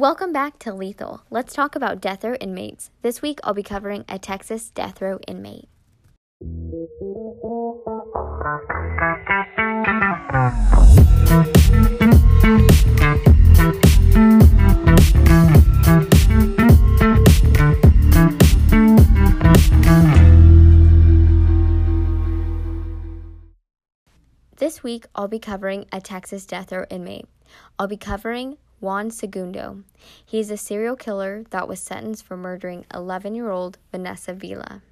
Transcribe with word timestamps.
Welcome 0.00 0.32
back 0.32 0.58
to 0.60 0.72
Lethal. 0.72 1.24
Let's 1.28 1.52
talk 1.52 1.76
about 1.76 2.00
death 2.00 2.24
row 2.24 2.32
inmates. 2.36 2.90
This 3.02 3.20
week 3.20 3.38
I'll 3.44 3.52
be 3.52 3.62
covering 3.62 4.06
a 4.08 4.18
Texas 4.18 4.70
death 4.70 5.02
row 5.02 5.18
inmate. 5.28 5.68
This 24.56 24.82
week, 24.82 25.04
I'll 25.14 25.28
be 25.28 25.38
covering 25.38 25.84
a 25.92 26.00
Texas 26.00 26.46
death 26.46 26.72
row 26.72 26.86
inmate. 26.88 27.26
I'll 27.78 27.86
be 27.86 27.98
covering 27.98 28.56
Juan 28.80 29.10
Segundo. 29.10 29.82
He 30.24 30.40
is 30.40 30.50
a 30.50 30.56
serial 30.56 30.96
killer 30.96 31.44
that 31.50 31.68
was 31.68 31.80
sentenced 31.80 32.24
for 32.24 32.36
murdering 32.36 32.86
11 32.94 33.34
year 33.34 33.50
old 33.50 33.78
Vanessa 33.92 34.32
Villa. 34.32 34.82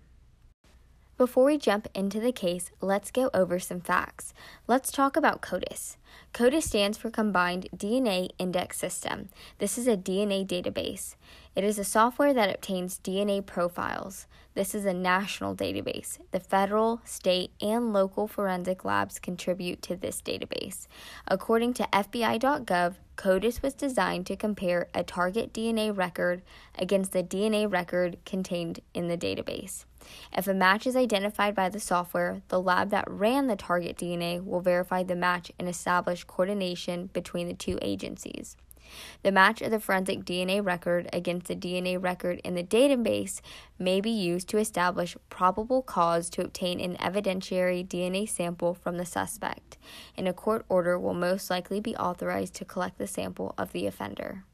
Before 1.19 1.47
we 1.47 1.59
jump 1.59 1.89
into 1.97 2.21
the 2.21 2.31
case, 2.31 2.71
let's 2.81 3.11
go 3.11 3.29
over 3.35 3.59
some 3.59 3.81
facts. 3.81 4.33
Let's 4.69 4.93
talk 4.93 5.17
about 5.17 5.43
CODIS. 5.43 5.97
CODIS 6.33 6.69
stands 6.69 6.97
for 6.97 7.11
Combined 7.11 7.69
DNA 7.77 8.29
Index 8.39 8.79
System. 8.79 9.29
This 9.59 9.77
is 9.77 9.89
a 9.89 9.97
DNA 9.97 10.47
database. 10.47 11.17
It 11.57 11.65
is 11.65 11.77
a 11.77 11.83
software 11.83 12.33
that 12.33 12.55
obtains 12.55 13.01
DNA 13.03 13.45
profiles. 13.45 14.29
This 14.55 14.77
is 14.77 14.85
a 14.85 14.95
national 14.95 15.57
database. 15.57 16.19
The 16.31 16.39
federal, 16.39 17.01
state, 17.05 17.51
and 17.61 17.93
local 17.93 18.29
forensic 18.29 18.85
labs 18.85 19.19
contribute 19.19 19.83
to 19.83 19.97
this 19.97 20.23
database. 20.23 20.87
According 21.27 21.75
to 21.75 21.89
FBI.gov, 21.93 22.95
CODIS 23.17 23.61
was 23.61 23.75
designed 23.75 24.27
to 24.27 24.37
compare 24.37 24.87
a 24.95 25.03
target 25.03 25.53
DNA 25.53 25.91
record 25.97 26.43
against 26.79 27.11
the 27.11 27.25
DNA 27.25 27.69
record 27.69 28.19
contained 28.25 28.79
in 28.95 29.09
the 29.09 29.19
database. 29.19 29.85
If 30.37 30.47
a 30.47 30.55
match 30.55 30.87
is 30.87 30.97
identified 30.97 31.55
by 31.55 31.69
the 31.69 31.81
software, 31.81 32.43
the 32.49 32.61
lab 32.61 32.91
that 32.91 33.11
ran 33.11 33.47
the 33.47 33.57
target 33.57 33.97
DNA 33.97 34.45
will 34.45 34.61
verify 34.61 35.03
the 35.03 35.17
match 35.17 35.53
and 35.59 35.69
establish 35.69 36.25
coordination 36.25 37.11
between 37.13 37.49
the 37.49 37.55
two 37.55 37.79
agencies. 37.83 38.57
The 39.23 39.33
match 39.33 39.61
of 39.61 39.71
the 39.71 39.81
forensic 39.81 40.25
DNA 40.25 40.65
record 40.65 41.09
against 41.13 41.47
the 41.47 41.57
DNA 41.57 42.03
record 42.03 42.41
in 42.45 42.55
the 42.55 42.63
database 42.63 43.41
may 43.79 44.01
be 44.01 44.11
used 44.11 44.49
to 44.49 44.59
establish 44.59 45.17
probable 45.29 45.83
cause 45.83 46.31
to 46.31 46.43
obtain 46.43 46.81
an 46.81 46.97
evidentiary 46.97 47.87
DNA 47.87 48.29
sample 48.29 48.75
from 48.75 48.97
the 48.97 49.07
suspect, 49.07 49.77
and 50.17 50.27
a 50.27 50.33
court 50.33 50.65
order 50.69 50.99
will 50.99 51.15
most 51.15 51.51
likely 51.51 51.81
be 51.81 51.97
authorized 51.97 52.55
to 52.55 52.65
collect 52.65 52.99
the 52.99 53.07
sample 53.07 53.55
of 53.59 53.73
the 53.73 53.87
offender. 53.87 54.45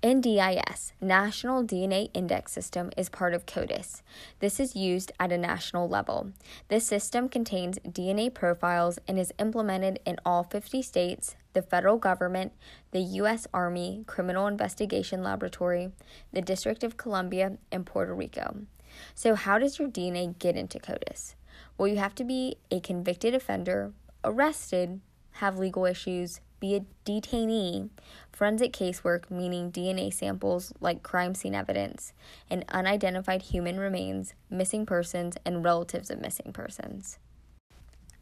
NDIS, 0.00 0.92
National 1.00 1.64
DNA 1.64 2.10
Index 2.14 2.52
System, 2.52 2.92
is 2.96 3.08
part 3.08 3.34
of 3.34 3.46
CODIS. 3.46 4.02
This 4.38 4.60
is 4.60 4.76
used 4.76 5.10
at 5.18 5.32
a 5.32 5.38
national 5.38 5.88
level. 5.88 6.30
This 6.68 6.86
system 6.86 7.28
contains 7.28 7.80
DNA 7.80 8.32
profiles 8.32 9.00
and 9.08 9.18
is 9.18 9.32
implemented 9.40 9.98
in 10.06 10.20
all 10.24 10.44
50 10.44 10.82
states, 10.82 11.34
the 11.52 11.62
federal 11.62 11.96
government, 11.96 12.52
the 12.92 13.00
U.S. 13.00 13.48
Army 13.52 14.04
Criminal 14.06 14.46
Investigation 14.46 15.24
Laboratory, 15.24 15.90
the 16.32 16.42
District 16.42 16.84
of 16.84 16.96
Columbia, 16.96 17.58
and 17.72 17.84
Puerto 17.84 18.14
Rico. 18.14 18.54
So, 19.16 19.34
how 19.34 19.58
does 19.58 19.80
your 19.80 19.88
DNA 19.88 20.38
get 20.38 20.54
into 20.54 20.78
CODIS? 20.78 21.34
Well, 21.76 21.88
you 21.88 21.96
have 21.96 22.14
to 22.14 22.24
be 22.24 22.58
a 22.70 22.78
convicted 22.78 23.34
offender, 23.34 23.92
arrested, 24.22 25.00
have 25.32 25.58
legal 25.58 25.86
issues, 25.86 26.40
be 26.60 26.74
a 26.74 26.84
detainee, 27.04 27.90
forensic 28.32 28.72
casework, 28.72 29.30
meaning 29.30 29.70
DNA 29.70 30.12
samples 30.12 30.72
like 30.80 31.02
crime 31.02 31.34
scene 31.34 31.54
evidence, 31.54 32.12
and 32.50 32.64
unidentified 32.68 33.42
human 33.42 33.78
remains, 33.78 34.34
missing 34.50 34.86
persons, 34.86 35.36
and 35.44 35.64
relatives 35.64 36.10
of 36.10 36.20
missing 36.20 36.52
persons. 36.52 37.18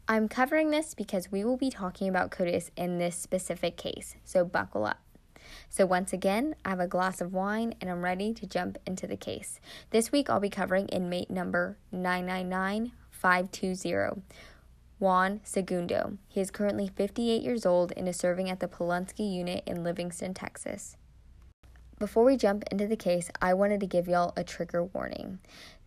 I'm 0.09 0.29
covering 0.29 0.71
this 0.71 0.95
because 0.95 1.33
we 1.33 1.45
will 1.45 1.57
be 1.57 1.71
talking 1.71 2.09
about 2.09 2.31
CODIS 2.31 2.71
in 2.77 2.99
this 2.99 3.17
specific 3.17 3.77
case, 3.77 4.15
so 4.25 4.45
buckle 4.45 4.85
up. 4.85 5.01
So, 5.69 5.85
once 5.85 6.13
again, 6.13 6.55
I 6.65 6.71
have 6.71 6.81
a 6.81 6.87
glass 6.87 7.21
of 7.21 7.33
wine 7.33 7.75
and 7.81 7.91
I'm 7.91 8.05
ready 8.05 8.33
to 8.35 8.47
jump 8.47 8.79
into 8.87 9.07
the 9.07 9.17
case. 9.17 9.61
This 9.91 10.13
week 10.13 10.31
I'll 10.31 10.41
be 10.41 10.51
covering 10.51 10.89
inmate 10.89 11.31
number 11.31 11.79
999520 11.93 14.23
Juan 14.99 15.41
Segundo. 15.45 16.17
He 16.27 16.41
is 16.41 16.51
currently 16.51 16.89
58 16.89 17.43
years 17.43 17.67
old 17.67 17.93
and 17.99 18.09
is 18.09 18.17
serving 18.17 18.49
at 18.49 18.61
the 18.61 18.67
Polunsky 18.69 19.31
unit 19.31 19.63
in 19.67 19.85
Livingston, 19.85 20.33
Texas. 20.33 20.97
Before 21.99 22.25
we 22.25 22.39
jump 22.39 22.65
into 22.71 22.87
the 22.87 22.97
case, 22.97 23.31
I 23.43 23.53
wanted 23.53 23.81
to 23.81 23.87
give 23.87 24.09
y'all 24.09 24.33
a 24.39 24.45
trigger 24.45 24.85
warning. 24.85 25.39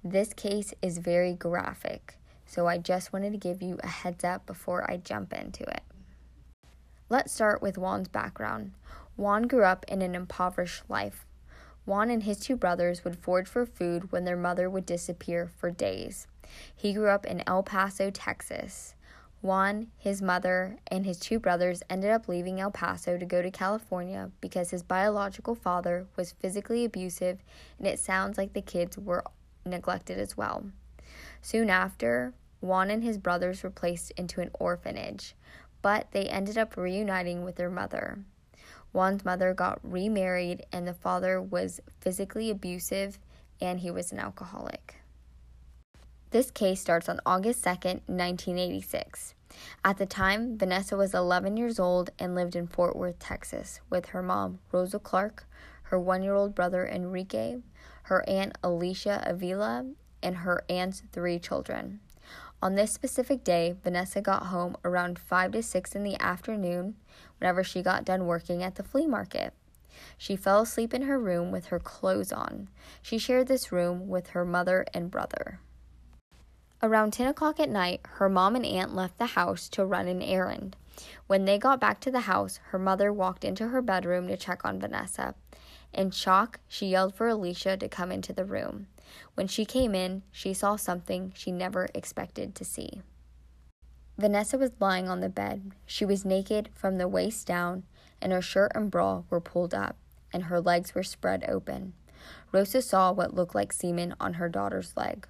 This 0.03 0.31
case 0.33 0.75
is 0.83 0.99
very 0.99 1.33
graphic, 1.33 2.19
so 2.45 2.67
I 2.67 2.77
just 2.77 3.11
wanted 3.11 3.31
to 3.31 3.39
give 3.39 3.63
you 3.63 3.79
a 3.81 3.87
heads 3.87 4.23
up 4.23 4.45
before 4.45 4.89
I 4.89 4.97
jump 4.97 5.33
into 5.33 5.63
it. 5.63 5.81
Let's 7.09 7.33
start 7.33 7.63
with 7.63 7.79
Juan's 7.79 8.09
background. 8.09 8.73
Juan 9.17 9.47
grew 9.47 9.63
up 9.63 9.85
in 9.87 10.03
an 10.03 10.13
impoverished 10.13 10.83
life. 10.87 11.25
Juan 11.87 12.11
and 12.11 12.21
his 12.21 12.39
two 12.39 12.55
brothers 12.55 13.03
would 13.03 13.17
forage 13.17 13.47
for 13.47 13.65
food 13.65 14.11
when 14.11 14.25
their 14.25 14.37
mother 14.37 14.69
would 14.69 14.85
disappear 14.85 15.47
for 15.47 15.71
days. 15.71 16.27
He 16.75 16.93
grew 16.93 17.09
up 17.09 17.25
in 17.25 17.41
El 17.47 17.63
Paso, 17.63 18.11
Texas. 18.11 18.93
Juan, 19.41 19.88
his 19.97 20.22
mother, 20.22 20.77
and 20.88 21.05
his 21.05 21.17
two 21.17 21.39
brothers 21.39 21.81
ended 21.89 22.11
up 22.11 22.27
leaving 22.27 22.59
El 22.59 22.72
Paso 22.72 23.17
to 23.17 23.25
go 23.25 23.41
to 23.41 23.50
California 23.50 24.31
because 24.41 24.72
his 24.72 24.83
biological 24.83 25.55
father 25.55 26.07
was 26.17 26.33
physically 26.33 26.83
abusive, 26.83 27.39
and 27.77 27.88
it 27.88 28.00
sounds 28.00 28.38
like 28.38 28.53
the 28.53 28.61
kids 28.61 28.97
were 28.97 29.23
neglected 29.66 30.19
as 30.19 30.35
well. 30.35 30.66
Soon 31.41 31.69
after, 31.69 32.33
Juan 32.59 32.89
and 32.89 33.03
his 33.03 33.17
brothers 33.17 33.63
were 33.63 33.69
placed 33.69 34.11
into 34.11 34.41
an 34.41 34.51
orphanage, 34.59 35.35
but 35.81 36.11
they 36.11 36.25
ended 36.25 36.57
up 36.57 36.75
reuniting 36.75 37.45
with 37.45 37.56
their 37.56 37.69
mother. 37.69 38.19
Juan's 38.91 39.23
mother 39.23 39.53
got 39.53 39.79
remarried, 39.83 40.66
and 40.73 40.85
the 40.85 40.94
father 40.94 41.41
was 41.41 41.79
physically 42.01 42.50
abusive 42.50 43.19
and 43.61 43.79
he 43.79 43.91
was 43.91 44.11
an 44.11 44.19
alcoholic. 44.19 44.98
This 46.31 46.51
case 46.51 46.79
starts 46.79 47.09
on 47.09 47.19
August 47.25 47.63
2, 47.63 47.69
1986. 47.69 49.34
At 49.84 49.97
the 49.97 50.06
time, 50.06 50.59
Vanessa 50.59 50.95
was 50.95 51.16
11 51.16 51.57
years 51.57 51.79
old 51.79 52.12
and 52.19 52.35
lived 52.35 52.56
in 52.56 52.67
Fort 52.67 52.95
Worth, 52.95 53.17
Texas, 53.17 53.79
with 53.90 54.09
her 54.09 54.22
mom, 54.22 54.59
Rosa 54.72 55.00
Clark, 55.00 55.47
her 55.84 56.00
one 56.00 56.22
year 56.22 56.35
old 56.35 56.53
brother, 56.53 56.85
Enrique, 56.85 57.57
her 58.03 58.23
aunt, 58.29 58.56
Alicia 58.63 59.23
Avila, 59.25 59.88
and 60.22 60.38
her 60.38 60.63
aunt's 60.69 61.01
three 61.12 61.39
children. 61.39 62.00
On 62.62 62.75
this 62.75 62.91
specific 62.91 63.44
day, 63.44 63.75
Vanessa 63.84 64.22
got 64.22 64.47
home 64.47 64.78
around 64.85 65.18
5 65.18 65.53
to 65.53 65.63
6 65.63 65.95
in 65.95 66.03
the 66.03 66.22
afternoon 66.22 66.94
whenever 67.39 67.63
she 67.63 67.81
got 67.81 68.06
done 68.06 68.28
working 68.28 68.62
at 68.62 68.75
the 68.75 68.84
flea 68.84 69.07
market. 69.07 69.51
She 70.16 70.35
fell 70.35 70.62
asleep 70.62 70.94
in 70.94 71.01
her 71.03 71.18
room 71.18 71.50
with 71.51 71.68
her 71.68 71.79
clothes 71.79 72.31
on. 72.31 72.68
She 73.01 73.18
shared 73.18 73.47
this 73.47 73.72
room 73.72 74.07
with 74.07 74.28
her 74.29 74.45
mother 74.45 74.85
and 74.94 75.09
brother. 75.09 75.59
Around 76.81 77.12
10 77.12 77.28
o'clock 77.28 77.59
at 77.59 77.69
night, 77.69 78.00
her 78.03 78.29
mom 78.29 78.56
and 78.56 78.66
aunt 78.66 78.95
left 78.95 79.17
the 79.17 79.25
house 79.25 79.67
to 79.69 79.85
run 79.85 80.07
an 80.07 80.22
errand. 80.22 80.78
When 81.28 81.44
they 81.44 81.57
got 81.57 81.81
back 81.81 82.00
to 82.01 82.12
the 82.12 82.22
house, 82.22 82.59
her 82.69 82.79
mother 82.79 83.12
walked 83.12 83.44
into 83.44 83.67
her 83.67 83.81
bedroom 83.81 84.29
to 84.29 84.38
check 84.38 84.63
on 84.63 84.79
Vanessa. 84.79 85.35
In 85.94 86.12
shock, 86.12 86.62
she 86.69 86.88
yelled 86.88 87.13
for 87.13 87.28
Alicia 87.28 87.75
to 87.75 87.89
come 87.89 88.13
into 88.13 88.31
the 88.31 88.45
room. 88.45 88.88
When 89.35 89.47
she 89.47 89.66
came 89.66 89.94
in, 89.94 90.23
she 90.31 90.53
saw 90.53 90.78
something 90.78 91.34
she 91.35 91.51
never 91.51 91.89
expected 91.94 92.56
to 92.56 92.63
see. 92.63 93.01
Vanessa 94.18 94.57
was 94.57 94.72
lying 94.79 95.09
on 95.09 95.19
the 95.19 95.29
bed. 95.29 95.72
She 95.85 96.06
was 96.06 96.23
naked 96.23 96.69
from 96.73 96.97
the 96.97 97.07
waist 97.09 97.45
down, 97.45 97.84
and 98.22 98.31
her 98.31 98.41
shirt 98.41 98.72
and 98.73 98.89
bra 98.89 99.23
were 99.29 99.41
pulled 99.41 99.73
up, 99.73 99.97
and 100.31 100.44
her 100.44 100.62
legs 100.62 100.95
were 100.95 101.03
spread 101.03 101.44
open. 101.48 101.94
Rosa 102.53 102.81
saw 102.81 103.12
what 103.12 103.33
looked 103.33 103.56
like 103.56 103.74
semen 103.74 104.15
on 104.19 104.36
her 104.36 104.48
daughter's 104.48 104.95
leg. 104.95 105.27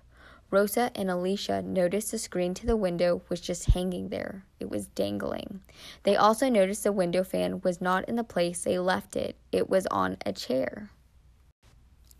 Rosa 0.51 0.91
and 0.95 1.11
Alicia 1.11 1.61
noticed 1.61 2.11
the 2.11 2.17
screen 2.17 2.53
to 2.55 2.65
the 2.65 2.75
window 2.75 3.21
was 3.29 3.39
just 3.39 3.71
hanging 3.71 4.09
there. 4.09 4.45
It 4.59 4.69
was 4.69 4.87
dangling. 4.87 5.61
They 6.03 6.15
also 6.15 6.49
noticed 6.49 6.83
the 6.83 6.91
window 6.91 7.23
fan 7.23 7.61
was 7.61 7.79
not 7.79 8.07
in 8.09 8.15
the 8.15 8.23
place 8.23 8.63
they 8.63 8.79
left 8.79 9.15
it, 9.15 9.35
it 9.51 9.69
was 9.69 9.85
on 9.87 10.17
a 10.25 10.33
chair. 10.33 10.89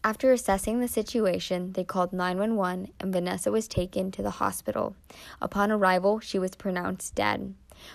After 0.03 0.31
assessing 0.31 0.79
the 0.79 0.87
situation, 0.87 1.73
they 1.73 1.83
called 1.83 2.13
911 2.13 2.93
and 2.99 3.11
Vanessa 3.11 3.51
was 3.51 3.67
taken 3.67 4.11
to 4.11 4.21
the 4.21 4.31
hospital. 4.31 4.95
Upon 5.41 5.71
arrival, 5.71 6.19
she 6.19 6.39
was 6.39 6.55
pronounced 6.55 7.15
dead. 7.15 7.53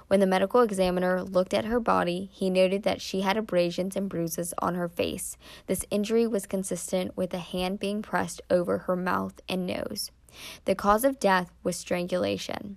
When 0.08 0.20
the 0.20 0.26
medical 0.26 0.62
examiner 0.62 1.22
looked 1.22 1.54
at 1.54 1.66
her 1.66 1.80
body, 1.80 2.28
he 2.32 2.50
noted 2.50 2.82
that 2.82 3.00
she 3.00 3.20
had 3.20 3.36
abrasions 3.36 3.96
and 3.96 4.08
bruises 4.08 4.52
on 4.58 4.74
her 4.74 4.88
face. 4.88 5.36
This 5.66 5.84
injury 5.90 6.26
was 6.26 6.46
consistent 6.46 7.16
with 7.16 7.32
a 7.32 7.38
hand 7.38 7.78
being 7.78 8.02
pressed 8.02 8.42
over 8.50 8.78
her 8.78 8.96
mouth 8.96 9.40
and 9.48 9.66
nose. 9.66 10.10
The 10.64 10.74
cause 10.74 11.04
of 11.04 11.20
death 11.20 11.50
was 11.62 11.76
strangulation. 11.76 12.76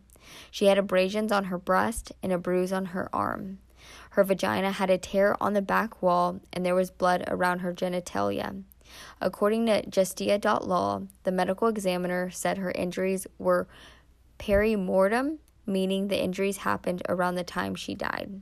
She 0.52 0.66
had 0.66 0.78
abrasions 0.78 1.32
on 1.32 1.46
her 1.46 1.58
breast 1.58 2.12
and 2.22 2.32
a 2.32 2.38
bruise 2.38 2.74
on 2.74 2.86
her 2.88 3.10
arm. 3.14 3.60
Her 4.12 4.24
vagina 4.24 4.72
had 4.72 4.90
a 4.90 4.98
tear 4.98 5.36
on 5.42 5.54
the 5.54 5.62
back 5.62 6.02
wall, 6.02 6.40
and 6.52 6.66
there 6.66 6.76
was 6.76 6.92
blood 6.92 7.24
around 7.28 7.60
her 7.60 7.74
genitalia. 7.74 8.64
According 9.22 9.66
to 9.68 9.84
Justia.law, 9.90 11.04
the 11.24 11.32
medical 11.32 11.68
examiner 11.68 12.30
said 12.30 12.58
her 12.58 12.72
injuries 12.72 13.28
were 13.38 13.68
perimortem, 14.40 15.40
meaning 15.66 16.08
the 16.08 16.22
injuries 16.22 16.58
happened 16.58 17.02
around 17.10 17.36
the 17.36 17.44
time 17.44 17.76
she 17.76 17.96
died. 17.96 18.42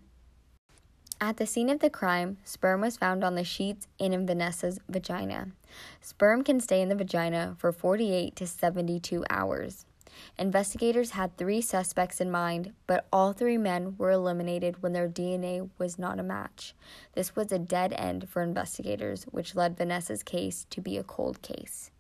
At 1.22 1.38
the 1.38 1.46
scene 1.46 1.70
of 1.70 1.80
the 1.80 1.90
crime, 1.90 2.38
sperm 2.44 2.82
was 2.82 2.98
found 2.98 3.24
on 3.24 3.36
the 3.36 3.44
sheets 3.46 3.88
and 4.00 4.14
in 4.14 4.28
Vanessa's 4.28 4.80
vagina. 4.90 5.48
Sperm 6.02 6.44
can 6.44 6.60
stay 6.60 6.82
in 6.82 6.90
the 6.90 6.96
vagina 6.96 7.56
for 7.58 7.72
48 7.72 8.36
to 8.36 8.46
72 8.46 9.24
hours. 9.30 9.86
Investigators 10.38 11.12
had 11.12 11.38
three 11.38 11.62
suspects 11.62 12.20
in 12.20 12.30
mind, 12.32 12.74
but 12.86 13.06
all 13.12 13.32
three 13.32 13.58
men 13.58 13.96
were 13.98 14.12
eliminated 14.12 14.82
when 14.82 14.94
their 14.94 15.08
DNA 15.08 15.70
was 15.78 15.98
not 15.98 16.20
a 16.20 16.24
match. 16.24 16.74
This 17.14 17.36
was 17.36 17.52
a 17.52 17.60
dead 17.60 17.94
end 17.94 18.28
for 18.30 18.42
investigators, 18.42 19.24
which 19.32 19.56
led 19.56 19.78
Vanessa's 19.78 20.24
case 20.24 20.66
to 20.70 20.82
be 20.82 20.98
a 20.98 21.04
cold 21.04 21.42
case. 21.42 21.92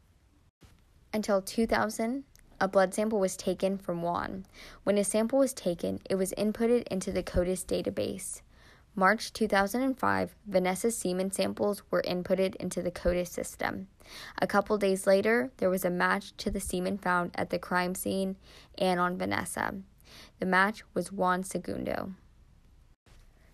Until 1.13 1.41
2000, 1.41 2.25
a 2.59 2.67
blood 2.67 2.93
sample 2.93 3.19
was 3.19 3.35
taken 3.37 3.77
from 3.77 4.01
Juan. 4.01 4.45
When 4.83 4.97
a 4.97 5.03
sample 5.03 5.39
was 5.39 5.53
taken, 5.53 5.99
it 6.09 6.15
was 6.15 6.33
inputted 6.37 6.87
into 6.87 7.11
the 7.11 7.23
CODIS 7.23 7.65
database. 7.65 8.41
March 8.97 9.33
2005, 9.33 10.35
Vanessa's 10.47 10.97
semen 10.97 11.29
samples 11.29 11.83
were 11.91 12.01
inputted 12.03 12.55
into 12.55 12.81
the 12.81 12.91
CODIS 12.91 13.29
system. 13.29 13.87
A 14.41 14.47
couple 14.47 14.77
days 14.77 15.05
later, 15.05 15.51
there 15.57 15.69
was 15.69 15.83
a 15.83 15.89
match 15.89 16.35
to 16.37 16.49
the 16.49 16.61
semen 16.61 16.97
found 16.97 17.31
at 17.35 17.49
the 17.49 17.59
crime 17.59 17.93
scene 17.93 18.37
and 18.77 18.97
on 18.97 19.17
Vanessa. 19.17 19.75
The 20.39 20.45
match 20.45 20.83
was 20.93 21.11
Juan 21.11 21.43
Segundo. 21.43 22.13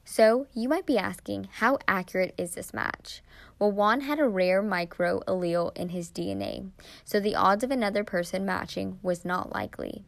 So, 0.04 0.46
you 0.54 0.70
might 0.70 0.86
be 0.86 1.00
asking, 1.00 1.48
how 1.54 1.80
accurate 1.88 2.36
is 2.38 2.54
this 2.54 2.72
match? 2.72 3.24
Well, 3.58 3.72
Juan 3.72 4.02
had 4.02 4.20
a 4.20 4.28
rare 4.28 4.62
micro 4.62 5.22
allele 5.28 5.76
in 5.76 5.90
his 5.90 6.12
DNA, 6.12 6.70
so 7.04 7.20
the 7.20 7.36
odds 7.36 7.64
of 7.64 7.72
another 7.72 8.04
person 8.04 8.46
matching 8.46 9.00
was 9.02 9.26
not 9.26 9.54
likely. 9.54 10.04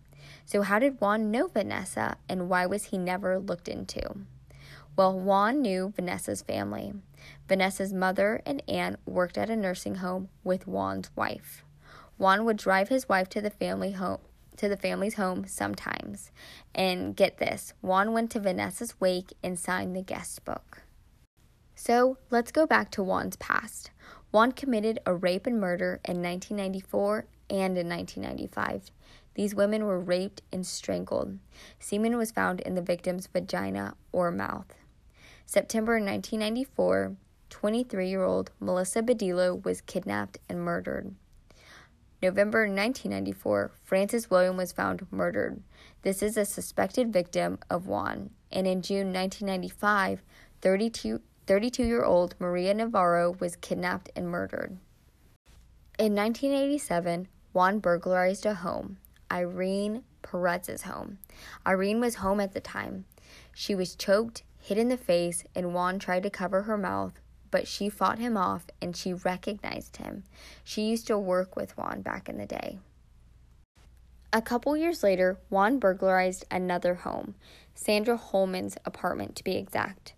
So, 0.45 0.62
how 0.62 0.77
did 0.77 1.01
Juan 1.01 1.31
know 1.31 1.47
Vanessa, 1.47 2.18
and 2.29 2.50
why 2.50 2.68
was 2.68 2.86
he 2.86 2.97
never 3.00 3.39
looked 3.39 3.68
into? 3.68 4.25
Well, 4.95 5.19
Juan 5.19 5.62
knew 5.62 5.92
Vanessa's 5.95 6.44
family. 6.44 6.94
Vanessa's 7.48 7.92
mother 7.92 8.42
and 8.45 8.62
aunt 8.68 9.00
worked 9.06 9.38
at 9.38 9.50
a 9.50 9.56
nursing 9.56 9.95
home 9.95 10.30
with 10.44 10.68
Juan's 10.68 11.10
wife. 11.16 11.63
Juan 12.18 12.45
would 12.45 12.57
drive 12.57 12.90
his 12.90 13.10
wife 13.10 13.28
to 13.30 13.42
the 13.42 13.50
family 13.50 13.94
home 13.94 14.19
to 14.57 14.69
the 14.69 14.78
family's 14.78 15.16
home 15.16 15.45
sometimes. 15.48 16.31
And 16.75 17.16
get 17.16 17.38
this, 17.38 17.74
Juan 17.81 18.13
went 18.13 18.31
to 18.31 18.40
Vanessa's 18.40 19.00
wake 19.00 19.34
and 19.44 19.57
signed 19.57 19.95
the 19.95 20.01
guest 20.01 20.45
book. 20.45 20.84
So, 21.75 22.18
let's 22.30 22.51
go 22.51 22.66
back 22.66 22.92
to 22.92 23.04
Juan's 23.04 23.36
past. 23.38 23.89
Juan 24.31 24.51
committed 24.51 25.00
a 25.06 25.13
rape 25.16 25.48
and 25.48 25.60
murder 25.60 26.00
in 26.06 26.22
1994 26.22 27.25
and 27.50 27.78
in 27.78 27.89
1995. 27.89 28.92
These 29.36 29.56
women 29.56 29.86
were 29.86 30.00
raped 30.00 30.44
and 30.51 30.66
strangled. 30.66 31.39
Semen 31.80 32.18
was 32.18 32.31
found 32.31 32.62
in 32.62 32.75
the 32.75 32.81
victim's 32.81 33.28
vagina 33.28 33.96
or 34.12 34.30
mouth. 34.30 34.74
September 35.53 36.00
1994, 36.00 37.15
23 37.51 38.09
year 38.09 38.23
old 38.23 38.50
Melissa 38.59 39.03
Badillo 39.03 39.63
was 39.63 39.81
kidnapped 39.81 40.39
and 40.50 40.59
murdered. 40.59 41.13
November 42.23 42.61
1994, 42.61 43.71
Francis 43.83 44.31
William 44.31 44.57
was 44.57 44.71
found 44.71 45.05
murdered. 45.11 45.61
This 46.01 46.23
is 46.23 46.38
a 46.38 46.45
suspected 46.45 47.13
victim 47.13 47.59
of 47.69 47.85
Juan. 47.85 48.31
And 48.51 48.65
in 48.65 48.81
June 48.81 49.13
1995, 49.13 50.23
32 50.59 51.19
year 51.83 52.03
old 52.03 52.33
Maria 52.39 52.73
Navarro 52.73 53.35
was 53.39 53.55
kidnapped 53.55 54.09
and 54.15 54.27
murdered. 54.27 54.79
In 56.00 56.15
1987, 56.15 57.27
Juan 57.51 57.77
burglarized 57.77 58.47
a 58.47 58.55
home, 58.55 58.97
Irene 59.31 60.03
Perez's 60.23 60.81
home. 60.81 61.19
Irene 61.63 62.00
was 62.00 62.15
home 62.15 62.39
at 62.39 62.53
the 62.53 62.59
time. 62.59 63.05
She 63.53 63.75
was 63.75 63.94
choked 63.94 64.41
hit 64.63 64.77
in 64.77 64.88
the 64.88 64.95
face, 64.95 65.44
and 65.54 65.74
Juan 65.74 66.00
tried 66.00 66.24
to 66.24 66.30
cover 66.30 66.62
her 66.62 66.77
mouth, 66.77 67.19
but 67.51 67.68
she 67.68 67.89
fought 67.89 68.18
him 68.18 68.38
off 68.38 68.65
and 68.81 68.95
she 68.95 69.13
recognized 69.13 69.98
him. 69.98 70.24
She 70.63 70.83
used 70.83 71.06
to 71.07 71.19
work 71.19 71.57
with 71.57 71.77
Juan 71.77 72.01
back 72.01 72.30
in 72.30 72.38
the 72.38 72.45
day. 72.45 72.80
A 74.31 74.42
couple 74.42 74.77
years 74.77 75.04
later, 75.04 75.38
Juan 75.50 75.80
burglarized 75.80 76.45
another 76.50 76.95
home, 76.95 77.36
Sandra 77.75 78.15
Holman's 78.15 78.77
apartment 78.86 79.36
to 79.36 79.44
be 79.44 79.57
exact. 79.57 80.13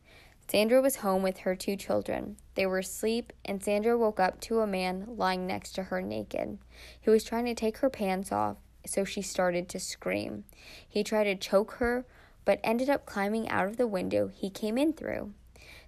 Sandra 0.47 0.79
was 0.79 0.97
home 0.97 1.23
with 1.23 1.39
her 1.39 1.55
two 1.55 1.75
children. 1.75 2.37
They 2.53 2.67
were 2.67 2.77
asleep, 2.77 3.33
and 3.43 3.63
Sandra 3.63 3.97
woke 3.97 4.19
up 4.19 4.39
to 4.41 4.59
a 4.59 4.67
man 4.67 5.05
lying 5.17 5.47
next 5.47 5.71
to 5.73 5.83
her 5.83 6.03
naked. 6.03 6.59
He 7.01 7.09
was 7.09 7.23
trying 7.23 7.45
to 7.45 7.55
take 7.55 7.79
her 7.79 7.89
pants 7.89 8.31
off, 8.31 8.57
so 8.85 9.03
she 9.03 9.23
started 9.23 9.67
to 9.69 9.79
scream. 9.79 10.43
He 10.87 11.03
tried 11.03 11.23
to 11.23 11.35
choke 11.35 11.71
her, 11.73 12.05
but 12.45 12.59
ended 12.63 12.89
up 12.89 13.05
climbing 13.05 13.49
out 13.49 13.67
of 13.67 13.77
the 13.77 13.87
window 13.87 14.31
he 14.33 14.49
came 14.49 14.77
in 14.77 14.93
through. 14.93 15.33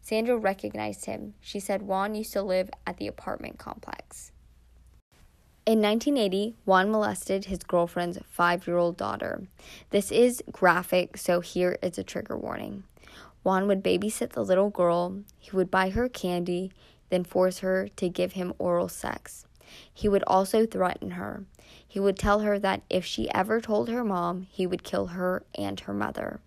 Sandra 0.02 0.38
recognized 0.38 1.06
him. 1.06 1.36
She 1.40 1.60
said 1.60 1.82
Juan 1.82 2.16
used 2.16 2.34
to 2.34 2.42
live 2.42 2.70
at 2.86 2.98
the 2.98 3.08
apartment 3.08 3.58
complex. 3.58 4.32
In 5.66 5.82
1980, 5.82 6.56
Juan 6.64 6.90
molested 6.90 7.46
his 7.46 7.60
girlfriend's 7.60 8.20
five 8.30 8.66
year 8.66 8.78
old 8.78 8.96
daughter. 8.96 9.48
This 9.90 10.12
is 10.12 10.42
graphic, 10.50 11.18
so 11.18 11.42
here 11.42 11.78
is 11.82 11.98
a 11.98 12.04
trigger 12.04 12.38
warning. 12.38 12.84
Juan 13.44 13.68
would 13.68 13.84
babysit 13.84 14.30
the 14.30 14.46
little 14.46 14.70
girl, 14.70 15.24
he 15.38 15.52
would 15.56 15.70
buy 15.70 15.90
her 15.90 16.08
candy, 16.08 16.72
then 17.10 17.24
force 17.26 17.60
her 17.60 17.90
to 17.98 18.10
give 18.10 18.32
him 18.34 18.54
oral 18.58 18.88
sex. 18.88 19.46
He 19.94 20.08
would 20.08 20.24
also 20.26 20.66
threaten 20.66 21.12
her. 21.12 21.44
He 21.86 22.00
would 22.00 22.18
tell 22.18 22.40
her 22.40 22.58
that 22.60 22.84
if 22.90 23.04
she 23.04 23.30
ever 23.32 23.60
told 23.60 23.90
her 23.90 24.04
mom, 24.04 24.44
he 24.50 24.66
would 24.66 24.84
kill 24.84 25.08
her 25.08 25.44
and 25.56 25.80
her 25.82 25.94
mother. 25.94 26.40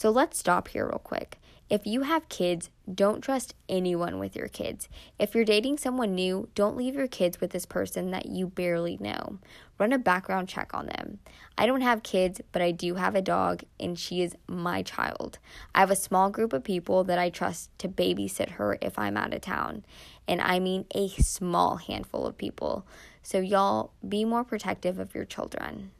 So 0.00 0.08
let's 0.08 0.38
stop 0.38 0.68
here 0.68 0.86
real 0.86 0.98
quick. 0.98 1.38
If 1.68 1.86
you 1.86 2.00
have 2.04 2.30
kids, 2.30 2.70
don't 2.90 3.20
trust 3.20 3.54
anyone 3.68 4.18
with 4.18 4.34
your 4.34 4.48
kids. 4.48 4.88
If 5.18 5.34
you're 5.34 5.44
dating 5.44 5.76
someone 5.76 6.14
new, 6.14 6.48
don't 6.54 6.74
leave 6.74 6.94
your 6.94 7.06
kids 7.06 7.38
with 7.38 7.50
this 7.50 7.66
person 7.66 8.10
that 8.12 8.24
you 8.24 8.46
barely 8.46 8.96
know. 8.96 9.40
Run 9.78 9.92
a 9.92 9.98
background 9.98 10.48
check 10.48 10.72
on 10.72 10.86
them. 10.86 11.18
I 11.58 11.66
don't 11.66 11.82
have 11.82 12.02
kids, 12.02 12.40
but 12.50 12.62
I 12.62 12.70
do 12.70 12.94
have 12.94 13.14
a 13.14 13.20
dog, 13.20 13.62
and 13.78 13.98
she 13.98 14.22
is 14.22 14.36
my 14.48 14.82
child. 14.82 15.38
I 15.74 15.80
have 15.80 15.90
a 15.90 15.96
small 15.96 16.30
group 16.30 16.54
of 16.54 16.64
people 16.64 17.04
that 17.04 17.18
I 17.18 17.28
trust 17.28 17.68
to 17.80 17.86
babysit 17.86 18.52
her 18.52 18.78
if 18.80 18.98
I'm 18.98 19.18
out 19.18 19.34
of 19.34 19.42
town. 19.42 19.84
And 20.26 20.40
I 20.40 20.60
mean 20.60 20.86
a 20.94 21.08
small 21.08 21.76
handful 21.76 22.26
of 22.26 22.38
people. 22.38 22.86
So, 23.22 23.38
y'all, 23.38 23.92
be 24.08 24.24
more 24.24 24.44
protective 24.44 24.98
of 24.98 25.14
your 25.14 25.26
children. 25.26 25.90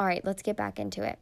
All 0.00 0.08
right, 0.08 0.24
let's 0.24 0.42
get 0.42 0.56
back 0.56 0.80
into 0.80 1.04
it. 1.04 1.20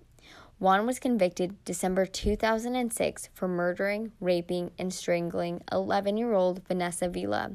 Juan 0.60 0.84
was 0.84 0.98
convicted 0.98 1.64
December 1.64 2.04
2006 2.04 3.30
for 3.32 3.48
murdering, 3.48 4.12
raping, 4.20 4.70
and 4.78 4.92
strangling 4.92 5.62
11 5.72 6.18
year 6.18 6.34
old 6.34 6.60
Vanessa 6.68 7.08
Villa. 7.08 7.52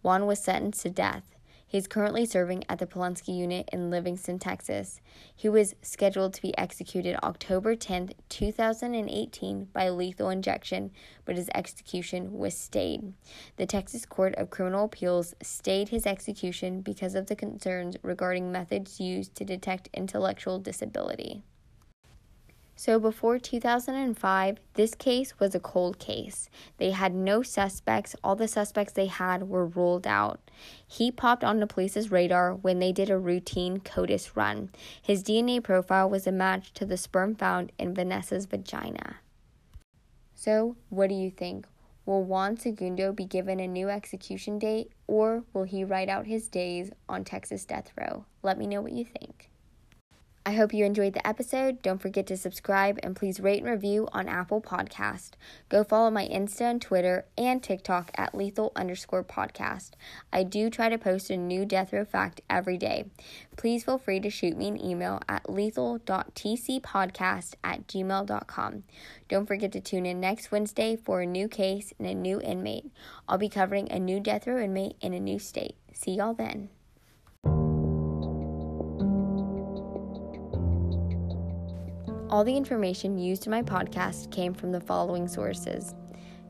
Juan 0.00 0.24
was 0.24 0.42
sentenced 0.42 0.80
to 0.80 0.88
death. 0.88 1.36
He 1.66 1.76
is 1.76 1.86
currently 1.86 2.24
serving 2.24 2.64
at 2.66 2.78
the 2.78 2.86
Polunsky 2.86 3.36
unit 3.36 3.68
in 3.74 3.90
Livingston, 3.90 4.38
Texas. 4.38 5.02
He 5.34 5.50
was 5.50 5.74
scheduled 5.82 6.32
to 6.32 6.40
be 6.40 6.56
executed 6.56 7.18
October 7.22 7.76
10, 7.76 8.12
2018, 8.30 9.68
by 9.74 9.90
lethal 9.90 10.30
injection, 10.30 10.92
but 11.26 11.36
his 11.36 11.50
execution 11.54 12.38
was 12.38 12.56
stayed. 12.56 13.12
The 13.56 13.66
Texas 13.66 14.06
Court 14.06 14.34
of 14.36 14.48
Criminal 14.48 14.86
Appeals 14.86 15.34
stayed 15.42 15.90
his 15.90 16.06
execution 16.06 16.80
because 16.80 17.14
of 17.14 17.26
the 17.26 17.36
concerns 17.36 17.98
regarding 18.00 18.50
methods 18.50 18.98
used 18.98 19.34
to 19.34 19.44
detect 19.44 19.90
intellectual 19.92 20.58
disability. 20.58 21.42
So 22.78 22.98
before 22.98 23.38
2005, 23.38 24.58
this 24.74 24.94
case 24.94 25.40
was 25.40 25.54
a 25.54 25.60
cold 25.60 25.98
case. 25.98 26.50
They 26.76 26.90
had 26.90 27.14
no 27.14 27.42
suspects. 27.42 28.14
All 28.22 28.36
the 28.36 28.46
suspects 28.46 28.92
they 28.92 29.06
had 29.06 29.48
were 29.48 29.64
ruled 29.64 30.06
out. 30.06 30.50
He 30.86 31.10
popped 31.10 31.42
on 31.42 31.58
the 31.58 31.66
police's 31.66 32.10
radar 32.10 32.54
when 32.54 32.78
they 32.78 32.92
did 32.92 33.08
a 33.08 33.18
routine 33.18 33.80
CODIS 33.80 34.36
run. 34.36 34.68
His 35.00 35.24
DNA 35.24 35.64
profile 35.64 36.10
was 36.10 36.26
a 36.26 36.32
match 36.32 36.74
to 36.74 36.84
the 36.84 36.98
sperm 36.98 37.34
found 37.34 37.72
in 37.78 37.94
Vanessa's 37.94 38.44
vagina. 38.44 39.16
So, 40.34 40.76
what 40.90 41.08
do 41.08 41.14
you 41.14 41.30
think? 41.30 41.66
Will 42.04 42.22
Juan 42.22 42.58
Segundo 42.58 43.10
be 43.10 43.24
given 43.24 43.58
a 43.58 43.66
new 43.66 43.88
execution 43.88 44.58
date, 44.58 44.92
or 45.06 45.44
will 45.54 45.64
he 45.64 45.82
write 45.82 46.10
out 46.10 46.26
his 46.26 46.46
days 46.48 46.90
on 47.08 47.24
Texas 47.24 47.64
death 47.64 47.90
row? 47.96 48.26
Let 48.42 48.58
me 48.58 48.66
know 48.66 48.82
what 48.82 48.92
you 48.92 49.04
think. 49.04 49.50
I 50.48 50.52
hope 50.52 50.72
you 50.72 50.84
enjoyed 50.84 51.14
the 51.14 51.26
episode. 51.26 51.82
Don't 51.82 52.00
forget 52.00 52.28
to 52.28 52.36
subscribe 52.36 53.00
and 53.02 53.16
please 53.16 53.40
rate 53.40 53.64
and 53.64 53.72
review 53.72 54.06
on 54.12 54.28
Apple 54.28 54.60
Podcast. 54.60 55.32
Go 55.68 55.82
follow 55.82 56.08
my 56.08 56.28
Insta 56.28 56.60
and 56.60 56.80
Twitter 56.80 57.24
and 57.36 57.60
TikTok 57.60 58.12
at 58.16 58.32
lethal 58.32 58.70
underscore 58.76 59.24
podcast. 59.24 59.94
I 60.32 60.44
do 60.44 60.70
try 60.70 60.88
to 60.88 60.98
post 60.98 61.30
a 61.30 61.36
new 61.36 61.64
death 61.64 61.92
row 61.92 62.04
fact 62.04 62.42
every 62.48 62.78
day. 62.78 63.06
Please 63.56 63.82
feel 63.82 63.98
free 63.98 64.20
to 64.20 64.30
shoot 64.30 64.56
me 64.56 64.68
an 64.68 64.80
email 64.80 65.20
at 65.28 65.50
lethal.tcpodcast 65.50 67.54
at 67.64 67.88
gmail.com. 67.88 68.84
Don't 69.28 69.46
forget 69.46 69.72
to 69.72 69.80
tune 69.80 70.06
in 70.06 70.20
next 70.20 70.52
Wednesday 70.52 70.94
for 70.94 71.22
a 71.22 71.26
new 71.26 71.48
case 71.48 71.92
and 71.98 72.06
a 72.06 72.14
new 72.14 72.40
inmate. 72.40 72.92
I'll 73.28 73.36
be 73.36 73.48
covering 73.48 73.90
a 73.90 73.98
new 73.98 74.20
death 74.20 74.46
row 74.46 74.62
inmate 74.62 74.94
in 75.00 75.12
a 75.12 75.18
new 75.18 75.40
state. 75.40 75.74
See 75.92 76.12
y'all 76.12 76.34
then. 76.34 76.68
All 82.28 82.42
the 82.42 82.56
information 82.56 83.18
used 83.18 83.46
in 83.46 83.52
my 83.52 83.62
podcast 83.62 84.32
came 84.32 84.52
from 84.52 84.72
the 84.72 84.80
following 84.80 85.28
sources 85.28 85.94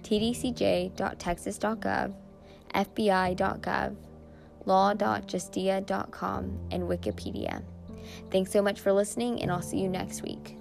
tdcj.texas.gov, 0.03 2.15
fbi.gov, 2.75 3.97
law.justia.com, 4.65 6.59
and 6.71 6.83
Wikipedia. 6.85 7.63
Thanks 8.31 8.53
so 8.53 8.63
much 8.63 8.81
for 8.81 8.93
listening, 8.93 9.43
and 9.43 9.51
I'll 9.51 9.63
see 9.63 9.81
you 9.81 9.89
next 9.89 10.23
week. 10.23 10.57